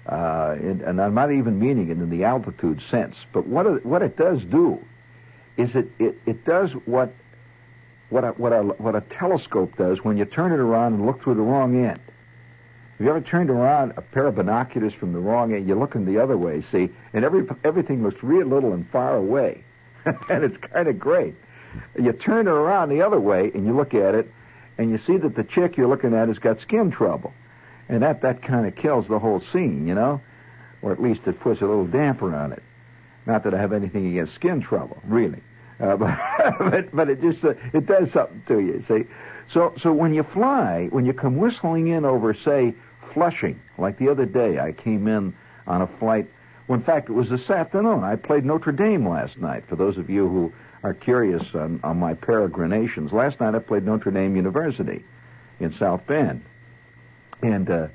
[0.08, 3.86] Uh, and, and, I'm not even meaning it in the altitude sense, but what it,
[3.86, 4.80] what it does do
[5.58, 7.14] is it, it, it does what
[8.10, 11.24] what a, what a what a telescope does when you turn it around and look
[11.24, 12.00] through the wrong end.
[12.98, 15.68] Have you ever turned around a pair of binoculars from the wrong end?
[15.68, 19.64] You're looking the other way, see, and every everything looks real little and far away,
[20.30, 21.36] and it's kind of great.
[22.00, 24.32] You turn it around the other way and you look at it,
[24.78, 27.34] and you see that the chick you're looking at has got skin trouble.
[27.90, 30.22] And that, that kind of kills the whole scene, you know?
[30.82, 32.64] Or at least it puts a little damper on it.
[33.26, 35.42] Not that I have anything against skin trouble, really.
[35.80, 36.18] Uh, but,
[36.60, 39.04] but, but it just, uh, it does something to you, see?
[39.54, 42.74] So, so when you fly, when you come whistling in over, say,
[43.14, 45.34] Flushing, like the other day, I came in
[45.68, 46.30] on a flight.
[46.70, 48.04] Well, in fact, it was this afternoon.
[48.04, 49.64] I played Notre Dame last night.
[49.68, 50.54] For those of you who
[50.84, 55.04] are curious on, on my peregrinations, last night I played Notre Dame University
[55.60, 56.46] in South Bend.
[57.42, 57.88] And uh,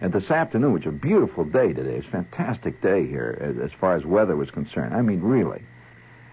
[0.00, 3.72] and this afternoon, which was a beautiful day today, it's a fantastic day here as
[3.80, 4.94] far as weather was concerned.
[4.94, 5.62] I mean, really.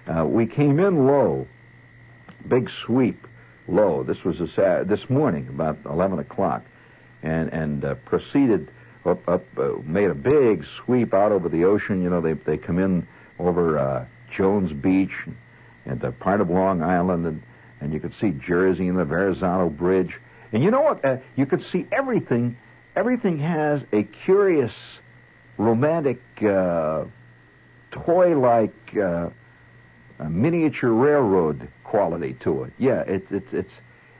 [0.07, 1.47] Uh, we came in low,
[2.47, 3.25] big sweep
[3.67, 4.03] low.
[4.03, 6.63] This was a, this morning, about 11 o'clock,
[7.23, 8.69] and and uh, proceeded
[9.07, 12.03] up, up uh, made a big sweep out over the ocean.
[12.03, 13.07] You know, they they come in
[13.39, 15.13] over uh, Jones Beach
[15.85, 17.41] and the part of Long Island, and
[17.79, 20.19] and you could see Jersey and the Verrazano Bridge
[20.51, 21.03] and you know what?
[21.03, 22.57] Uh, you could see everything.
[22.95, 24.71] Everything has a curious,
[25.57, 27.03] romantic, uh,
[27.91, 29.29] toy-like, uh,
[30.27, 32.73] miniature railroad quality to it.
[32.77, 33.73] Yeah, it's it's it's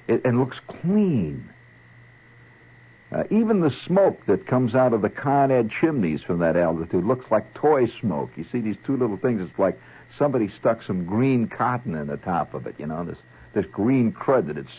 [0.08, 1.50] it, and looks clean.
[3.12, 7.06] Uh, even the smoke that comes out of the Con Ed chimneys from that altitude
[7.06, 8.30] looks like toy smoke.
[8.36, 9.42] You see these two little things.
[9.42, 9.80] It's like
[10.18, 12.76] somebody stuck some green cotton in the top of it.
[12.78, 13.18] You know this
[13.54, 14.70] this green crud that it's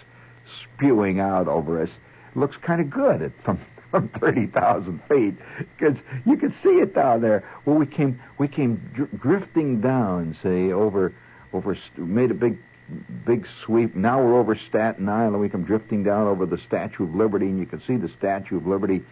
[0.63, 1.91] spewing out over us
[2.35, 3.59] looks kind of good at, from
[3.91, 7.43] from 30,000 feet because you could see it down there.
[7.65, 11.15] Well, we came we came dr- drifting down, say over
[11.55, 12.59] over made a big
[13.27, 13.95] big sweep.
[13.95, 15.41] Now we're over Staten Island.
[15.41, 18.57] We come drifting down over the Statue of Liberty, and you can see the Statue
[18.57, 19.03] of Liberty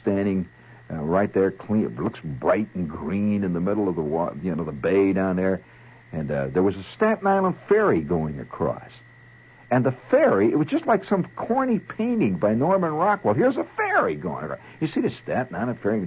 [0.00, 0.48] standing
[0.90, 1.84] uh, right there, clean.
[1.84, 4.02] It looks bright and green in the middle of the
[4.42, 5.62] you know the bay down there.
[6.12, 8.90] And uh, there was a Staten Island ferry going across.
[9.70, 13.32] And the ferry, it was just like some corny painting by Norman Rockwell.
[13.32, 14.60] Here's a ferry going across.
[14.80, 16.06] You see the Staten Island ferry,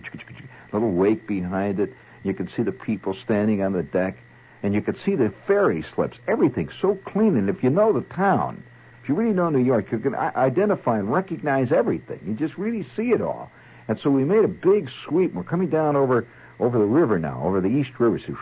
[0.71, 1.91] little wake behind it.
[2.23, 4.17] You can see the people standing on the deck,
[4.63, 6.17] and you could see the ferry slips.
[6.27, 7.37] Everything so clean.
[7.37, 8.63] And if you know the town,
[9.01, 12.19] if you really know New York, you can identify and recognize everything.
[12.25, 13.51] You just really see it all.
[13.87, 15.33] And so we made a big sweep.
[15.33, 16.25] We're coming down over
[16.59, 18.19] over the river now, over the East River.
[18.25, 18.37] So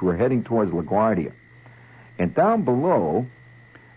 [0.00, 1.32] we're heading towards LaGuardia.
[2.18, 3.26] And down below,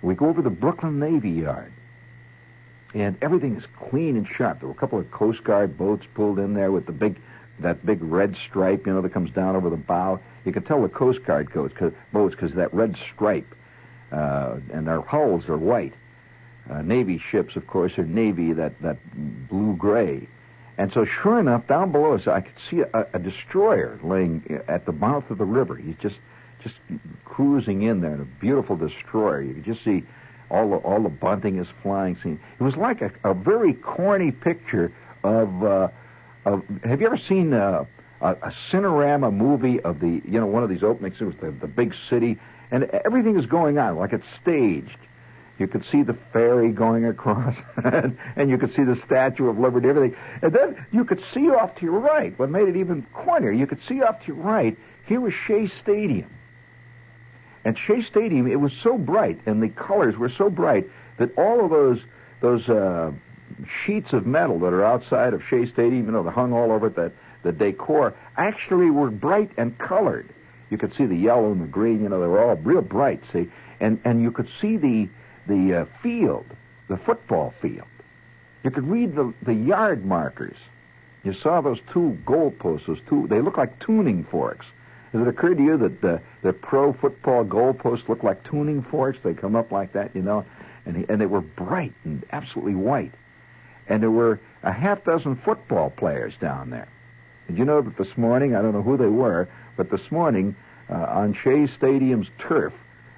[0.02, 1.72] we go over the Brooklyn Navy Yard.
[2.94, 4.60] And everything is clean and sharp.
[4.60, 7.20] There were a couple of Coast Guard boats pulled in there with the big,
[7.60, 10.20] that big red stripe, you know, that comes down over the bow.
[10.46, 13.54] You can tell the Coast Guard boats because that red stripe,
[14.12, 15.94] uh, and their hulls are white.
[16.70, 18.98] Uh, Navy ships, of course, are navy, that, that
[19.50, 20.28] blue gray.
[20.78, 24.86] And so, sure enough, down below us, I could see a, a destroyer laying at
[24.86, 25.76] the mouth of the river.
[25.76, 26.16] He's just,
[26.64, 26.76] just
[27.26, 29.42] cruising in there, a beautiful destroyer.
[29.42, 30.04] You could just see
[30.50, 32.18] all the, all the bunting is flying.
[32.24, 32.40] Scene.
[32.60, 34.92] It was like a, a very corny picture
[35.24, 35.90] of, uh,
[36.46, 36.64] of.
[36.84, 37.86] Have you ever seen uh,
[38.22, 41.68] a, a Cinerama movie of the, you know, one of these opening scenes, the, the
[41.68, 42.40] big city,
[42.72, 44.98] and everything is going on like it's staged.
[45.60, 47.56] You could see the ferry going across,
[48.36, 50.18] and you could see the Statue of Liberty, everything.
[50.42, 53.68] And then you could see off to your right, what made it even cornier, you
[53.68, 54.76] could see off to your right,
[55.06, 56.30] here was Shea Stadium.
[57.66, 61.64] And Shea Stadium, it was so bright, and the colors were so bright that all
[61.64, 62.00] of those
[62.42, 63.12] those uh,
[63.86, 66.88] sheets of metal that are outside of Shea Stadium, you know, that hung all over
[66.88, 67.14] it, that
[67.44, 70.34] the decor, actually were bright and colored.
[70.70, 73.22] You could see the yellow and the green, you know, they were all real bright,
[73.32, 73.50] see?
[73.80, 75.10] And and you could see the
[75.48, 76.46] the uh, field,
[76.88, 77.88] the football field.
[78.64, 80.56] You could read the, the yard markers.
[81.24, 84.66] You saw those two goalposts, those two, they look like tuning forks.
[85.12, 89.20] Has it occurred to you that the, the pro football goalposts look like tuning forks?
[89.24, 90.46] They come up like that, you know,
[90.86, 93.14] and, and they were bright and absolutely white.
[93.88, 96.88] And there were a half dozen football players down there.
[97.48, 100.56] Did you know that this morning, I don't know who they were, but this morning
[100.90, 102.74] uh, on Shea Stadium's turf,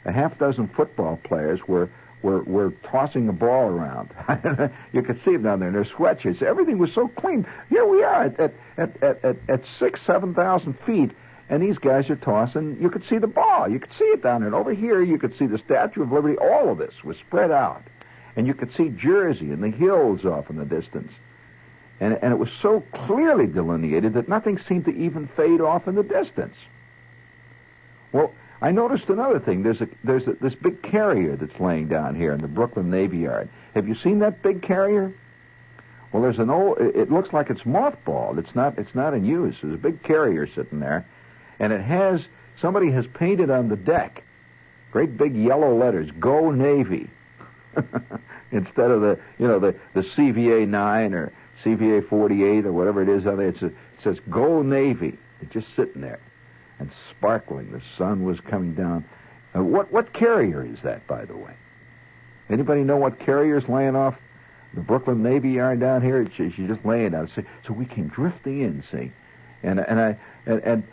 [0.06, 1.90] a half dozen football players were
[2.26, 4.10] were, were tossing a ball around.
[4.94, 6.42] you could see them down there in their sweatshirts.
[6.42, 7.46] Everything was so clean.
[7.70, 11.12] Here we are at, at, at, at, at six, seven thousand feet,
[11.50, 12.78] and these guys are tossing.
[12.82, 13.70] You could see the ball.
[13.70, 14.48] You could see it down there.
[14.48, 16.36] And over here, you could see the Statue of Liberty.
[16.38, 17.84] All of this was spread out.
[18.36, 21.12] And you could see Jersey and the hills off in the distance.
[22.00, 25.96] And, and it was so clearly delineated that nothing seemed to even fade off in
[25.96, 26.56] the distance.
[28.12, 29.64] Well, I noticed another thing.
[29.64, 33.20] There's a there's a, this big carrier that's laying down here in the Brooklyn Navy
[33.20, 33.50] Yard.
[33.74, 35.14] Have you seen that big carrier?
[36.12, 36.78] Well, there's an old.
[36.80, 38.38] It looks like it's mothballed.
[38.38, 38.78] It's not.
[38.78, 39.56] It's not in use.
[39.62, 41.06] There's a big carrier sitting there,
[41.60, 42.22] and it has
[42.62, 44.24] somebody has painted on the deck,
[44.92, 47.10] great big yellow letters, "Go Navy,"
[48.52, 51.32] instead of the you know the the CVA nine or
[51.64, 53.50] CVA forty eight or whatever it is on there.
[53.50, 56.20] A, it says "Go Navy." It's just sitting there
[56.80, 57.72] and sparkling.
[57.72, 59.06] The sun was coming down.
[59.56, 61.54] Uh, what what carrier is that, by the way?
[62.50, 64.16] Anybody know what carrier's laying off
[64.74, 66.28] the Brooklyn Navy Yard down here?
[66.36, 67.12] She's just laying.
[67.12, 69.12] So, so we came drifting in, see,
[69.64, 70.84] and and I and, and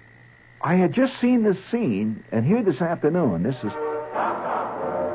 [0.62, 3.72] I had just seen this scene, and here this afternoon, this is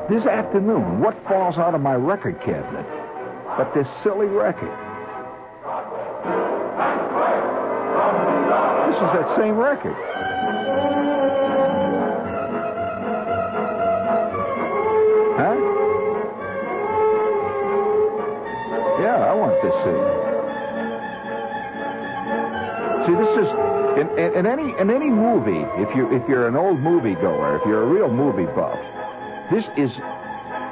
[0.08, 2.86] this afternoon, what falls out of my record cabinet
[3.56, 4.70] but this silly record?
[8.88, 9.94] This is that same record.
[15.38, 15.54] Huh?
[19.02, 20.04] Yeah, I want this scene.
[23.06, 23.48] See, this is
[23.98, 25.64] in, in, in, any in any movie.
[25.82, 28.78] If you if you're an old movie goer, if you're a real movie buff,
[29.50, 29.90] this is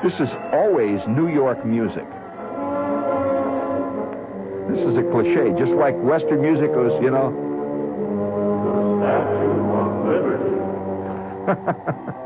[0.05, 2.07] this is always New York music.
[4.69, 7.33] This is a cliche, just like Western music was, you know.
[8.67, 10.05] The Statue of
[12.07, 12.21] Liberty.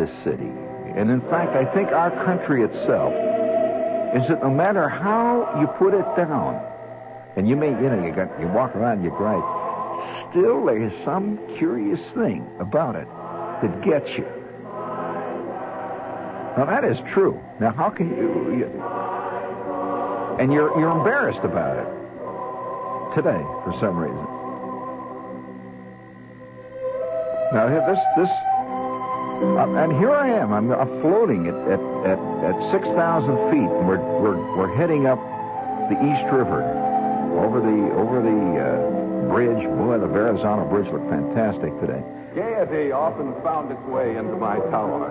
[0.00, 0.50] this city,
[0.96, 3.12] and in fact, I think our country itself,
[4.16, 6.60] is that no matter how you put it down,
[7.36, 9.44] and you may, you know, you got you walk around, you gripe,
[10.30, 13.06] still there is some curious thing about it
[13.62, 14.26] that gets you.
[16.56, 17.40] Now that is true.
[17.60, 18.66] Now how can you, you
[20.40, 24.26] and you're you're embarrassed about it today for some reason.
[27.52, 28.30] Now this this
[29.40, 30.52] uh, and here I am.
[30.52, 30.68] I'm,
[31.00, 35.18] floating at at at, at six thousand feet, and we're we're we're heading up
[35.88, 36.62] the East River
[37.40, 39.64] over the over the uh, bridge.
[39.78, 42.02] Boy, the Verrazano Bridge looked fantastic today.
[42.34, 45.10] Gaiety often found its way into my tower.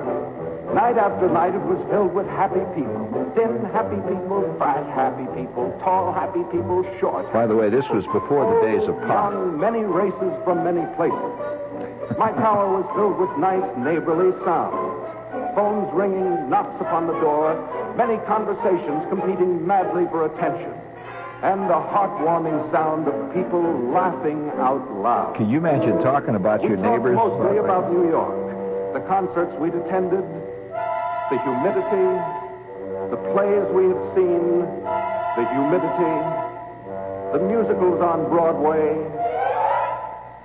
[0.74, 3.10] Night after night, it was filled with happy people.
[3.36, 7.32] Thin, happy people, fat, happy people, tall, happy people, short.
[7.34, 9.34] By the way, this was before the days of pop.
[9.34, 11.59] Young, many races from many places.
[12.18, 15.06] My tower was filled with nice, neighborly sounds.
[15.56, 17.56] Phones ringing, knocks upon the door,
[17.96, 20.74] many conversations competing madly for attention,
[21.44, 25.36] and the heartwarming sound of people laughing out loud.
[25.36, 27.16] Can you imagine talking about We your neighbors?
[27.16, 30.26] mostly about New York, the concerts we'd attended,
[31.30, 32.10] the humidity,
[33.14, 34.66] the plays we had seen,
[35.38, 36.16] the humidity,
[37.32, 38.98] the musicals on Broadway,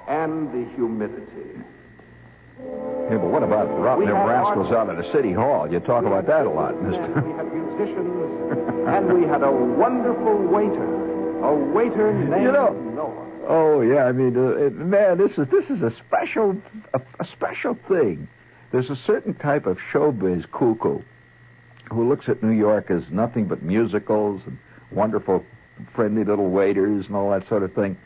[0.09, 1.61] and the humidity.
[3.11, 5.71] Yeah, but what about rotting them rascals out of the city hall?
[5.71, 7.21] You talk about that a lot, mister.
[7.21, 13.21] we had musicians, and we had a wonderful waiter, a waiter named You know- Noah.
[13.47, 16.57] Oh yeah, I mean, uh, it, man, this is this is a special
[16.95, 18.27] a, a special thing.
[18.73, 21.01] There's a certain type of showbiz cuckoo
[21.93, 24.57] who looks at New York as nothing but musicals and
[24.91, 25.45] wonderful,
[25.95, 27.99] friendly little waiters and all that sort of thing.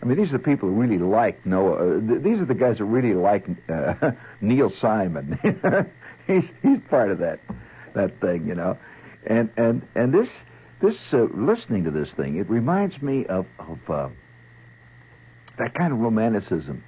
[0.00, 1.74] I mean, these are the people who really like Noah.
[1.74, 5.38] Uh, th- these are the guys who really like uh, Neil Simon.
[6.26, 7.40] he's he's part of that
[7.94, 8.78] that thing, you know.
[9.26, 10.28] And and and this
[10.80, 14.08] this uh, listening to this thing, it reminds me of of uh,
[15.58, 16.84] that kind of romanticism.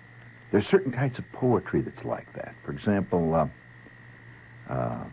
[0.52, 2.54] There's certain kinds of poetry that's like that.
[2.64, 5.04] For example, uh, uh,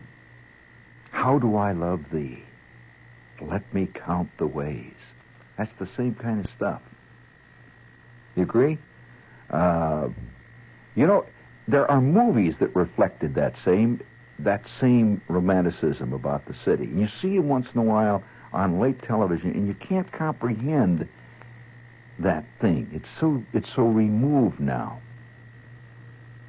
[1.10, 2.42] how do I love thee?
[3.40, 4.94] Let me count the ways.
[5.56, 6.82] That's the same kind of stuff.
[8.38, 8.78] You agree?
[9.50, 10.08] Uh,
[10.94, 11.26] you know,
[11.66, 14.00] there are movies that reflected that same
[14.38, 16.84] that same romanticism about the city.
[16.84, 18.22] And you see them once in a while
[18.52, 21.08] on late television, and you can't comprehend
[22.20, 22.88] that thing.
[22.92, 25.00] It's so it's so removed now.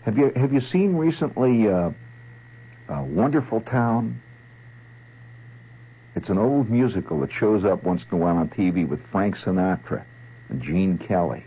[0.03, 1.89] Have you have you seen recently uh,
[2.87, 4.21] uh, Wonderful Town?
[6.15, 9.37] It's an old musical that shows up once in a while on TV with Frank
[9.37, 10.05] Sinatra
[10.49, 11.45] and Gene Kelly.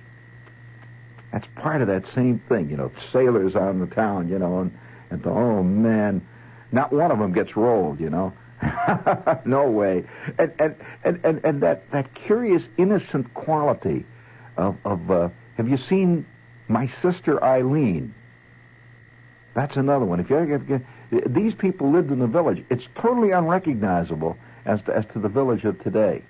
[1.32, 2.92] That's part of that same thing, you know.
[3.12, 4.78] Sailors on the town, you know, and,
[5.10, 6.26] and the, oh man,
[6.72, 8.32] not one of them gets rolled, you know.
[9.44, 10.04] no way.
[10.38, 14.04] And and, and, and and that that curious innocent quality
[14.56, 16.26] of of uh, have you seen
[16.68, 18.14] my sister Eileen?
[19.54, 20.20] That's another one.
[20.20, 20.82] If you ever get,
[21.34, 25.64] these people lived in the village, it's totally unrecognizable as to, as to the village
[25.64, 26.22] of today.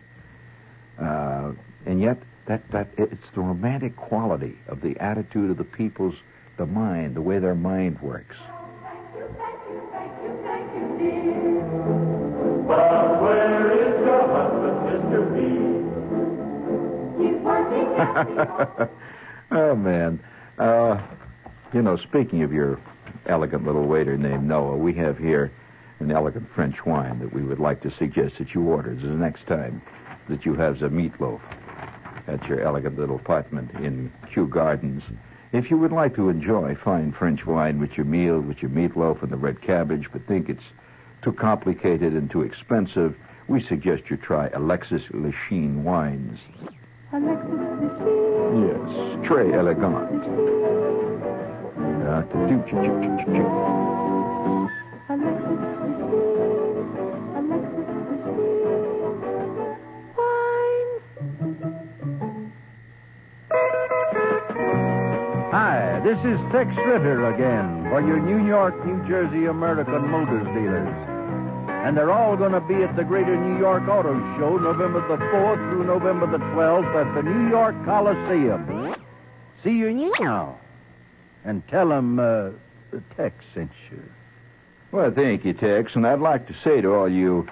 [1.01, 1.53] Uh,
[1.87, 6.15] and yet, that, that it's the romantic quality of the attitude of the people's,
[6.57, 8.37] the mind, the way their mind works.
[19.53, 20.19] Oh man,
[20.59, 20.99] uh,
[21.75, 22.81] you know, speaking of your
[23.27, 25.53] elegant little waiter named Noah, we have here
[26.01, 29.47] an elegant French wine that we would like to suggest that you order the next
[29.47, 29.83] time
[30.31, 31.41] that you have the meatloaf
[32.29, 35.03] at your elegant little apartment in Kew Gardens.
[35.53, 39.23] If you would like to enjoy fine French wine with your meal, with your meatloaf
[39.23, 40.63] and the red cabbage, but think it's
[41.23, 43.15] too complicated and too expensive,
[43.49, 46.39] we suggest you try Alexis Lichine wines.
[47.13, 48.67] Alexis Machine.
[48.67, 49.95] Yes, très elegant.
[52.03, 52.63] Uh, do-
[66.05, 70.89] this is Tex Ritter again for your New York, New Jersey American Motors dealers.
[71.87, 75.17] And they're all going to be at the Greater New York Auto Show November the
[75.17, 78.97] 4th through November the 12th at the New York Coliseum.
[79.63, 80.59] See you now.
[81.45, 82.51] And tell them uh,
[83.17, 84.03] Tex sent you.
[84.91, 85.93] Well, thank you, Tex.
[85.95, 87.49] And I'd like to say to all you,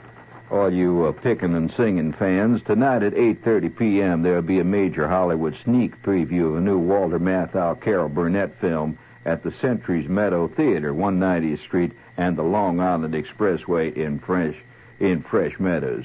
[0.50, 4.22] all you uh, picking and singing fans, tonight at 8:30 p.m.
[4.22, 8.98] there'll be a major Hollywood sneak preview of a new Walter Matthau Carol Burnett film,
[9.24, 14.56] at the Centuries Meadow Theater, 190th Street, and the Long Island Expressway in Fresh
[14.98, 16.04] in Fresh Meadows.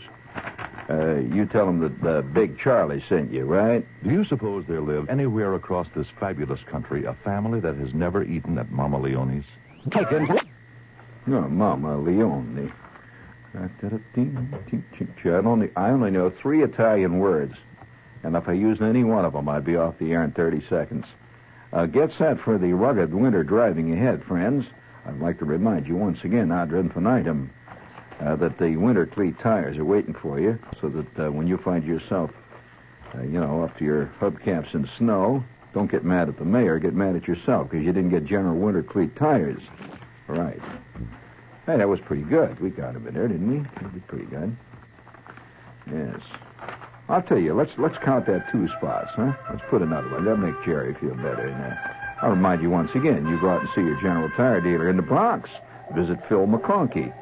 [0.90, 3.86] Uh, you tell them that uh, Big Charlie sent you, right?
[4.04, 8.24] Do you suppose there live anywhere across this fabulous country a family that has never
[8.24, 9.46] eaten at Mama Leone's?
[9.92, 10.44] Take it.
[11.26, 12.72] No, Mama Leone.
[13.56, 17.54] I only, I only know three Italian words,
[18.24, 20.66] and if I used any one of them, I'd be off the air in 30
[20.70, 21.06] seconds.
[21.72, 24.66] Uh, get set for the rugged winter driving ahead, friends.
[25.06, 27.52] I'd like to remind you once again, ad infinitum,
[28.20, 31.58] uh, that the winter cleat tires are waiting for you, so that uh, when you
[31.58, 32.32] find yourself,
[33.14, 35.44] uh, you know, up to your hubcaps in snow,
[35.74, 38.56] don't get mad at the mayor, get mad at yourself because you didn't get General
[38.58, 39.62] Winter cleat tires.
[40.28, 40.62] Right.
[41.66, 42.60] Hey, that was pretty good.
[42.60, 43.58] We got him in there, didn't we?
[43.82, 44.56] That pretty good.
[45.92, 46.20] Yes.
[47.10, 49.34] I'll tell you, let's let's count that two spots, huh?
[49.52, 50.26] Let's put another one.
[50.26, 51.50] That'll make Jerry feel better.
[51.50, 51.78] Now,
[52.22, 54.96] I'll remind you once again, you go out and see your General Tire dealer in
[54.96, 55.50] the Bronx.
[55.96, 57.14] Visit Phil McConkey.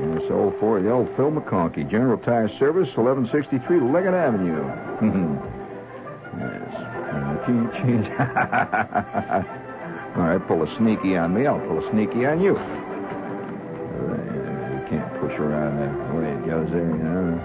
[0.00, 4.64] Yes, old for the old Phil McConkey, General Tire Service, 1163 Leggett Avenue.
[6.38, 6.74] yes.
[10.16, 11.46] All right, pull a sneaky on me.
[11.46, 12.40] I'll pull a sneaky on.
[12.40, 12.56] You
[15.38, 17.40] around that way it goes know.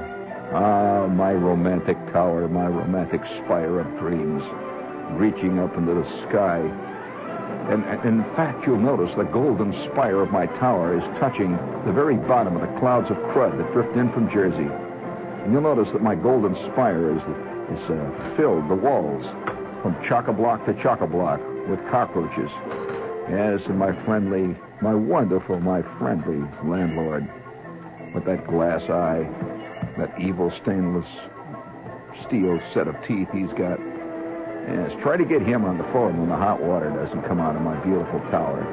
[0.54, 4.44] Ah, my romantic tower, my romantic spire of dreams,
[5.18, 6.60] reaching up into the sky.
[7.72, 11.54] And, and in fact, you'll notice the golden spire of my tower is touching
[11.86, 14.70] the very bottom of the clouds of crud that drift in from Jersey.
[15.44, 17.22] And you'll notice that my golden spire is,
[17.74, 19.24] is uh, filled, the walls,
[19.82, 22.52] from chock-a-block to chock-a-block with cockroaches.
[23.30, 27.28] Yes, and my friendly, my wonderful, my friendly landlord
[28.14, 29.28] with that glass eye,
[29.98, 31.08] that evil stainless
[32.28, 33.80] steel set of teeth he's got.
[34.68, 37.56] Yes, try to get him on the phone when the hot water doesn't come out
[37.56, 38.64] of my beautiful tower.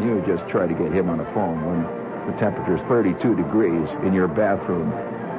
[0.00, 1.82] You just try to get him on the phone when
[2.30, 4.92] the temperature's 32 degrees in your bathroom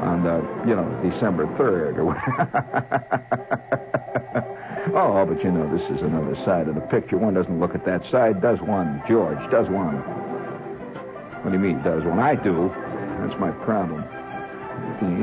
[0.04, 3.72] on the, you know, December 3rd or whatever.
[4.96, 7.18] Oh, but you know, this is another side of the picture.
[7.18, 9.04] One doesn't look at that side, does one?
[9.10, 9.98] George, does one?
[11.44, 12.18] What do you mean, does one?
[12.18, 12.72] I do.
[13.26, 14.04] That's my problem.
[15.02, 15.18] and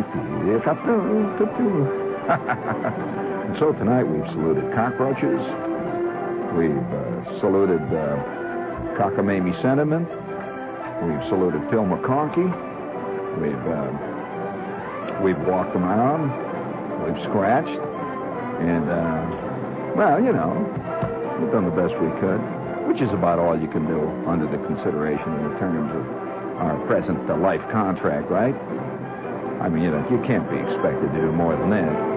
[3.61, 5.39] so tonight we've saluted cockroaches.
[6.59, 8.19] We've uh, saluted uh,
[8.99, 10.09] cockamamie sentiment.
[11.07, 12.51] We've saluted Phil McConkey.
[13.39, 16.33] We've uh, we've walked around.
[17.07, 17.79] We've scratched.
[18.67, 20.51] And, uh, well, you know,
[21.41, 22.41] we've done the best we could,
[22.89, 26.22] which is about all you can do under the consideration in the terms of
[26.57, 28.55] our present uh, life contract, right?
[29.61, 32.13] I mean, you know, you can't be expected to do more than that.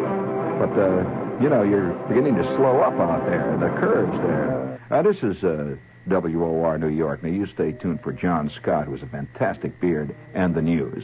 [0.60, 4.80] But, uh, you know, you're beginning to slow up out there, the curves there.
[4.90, 5.76] Uh, this is uh,
[6.08, 7.24] WOR New York.
[7.24, 11.04] Now, you stay tuned for John Scott, who has a fantastic beard, and the news.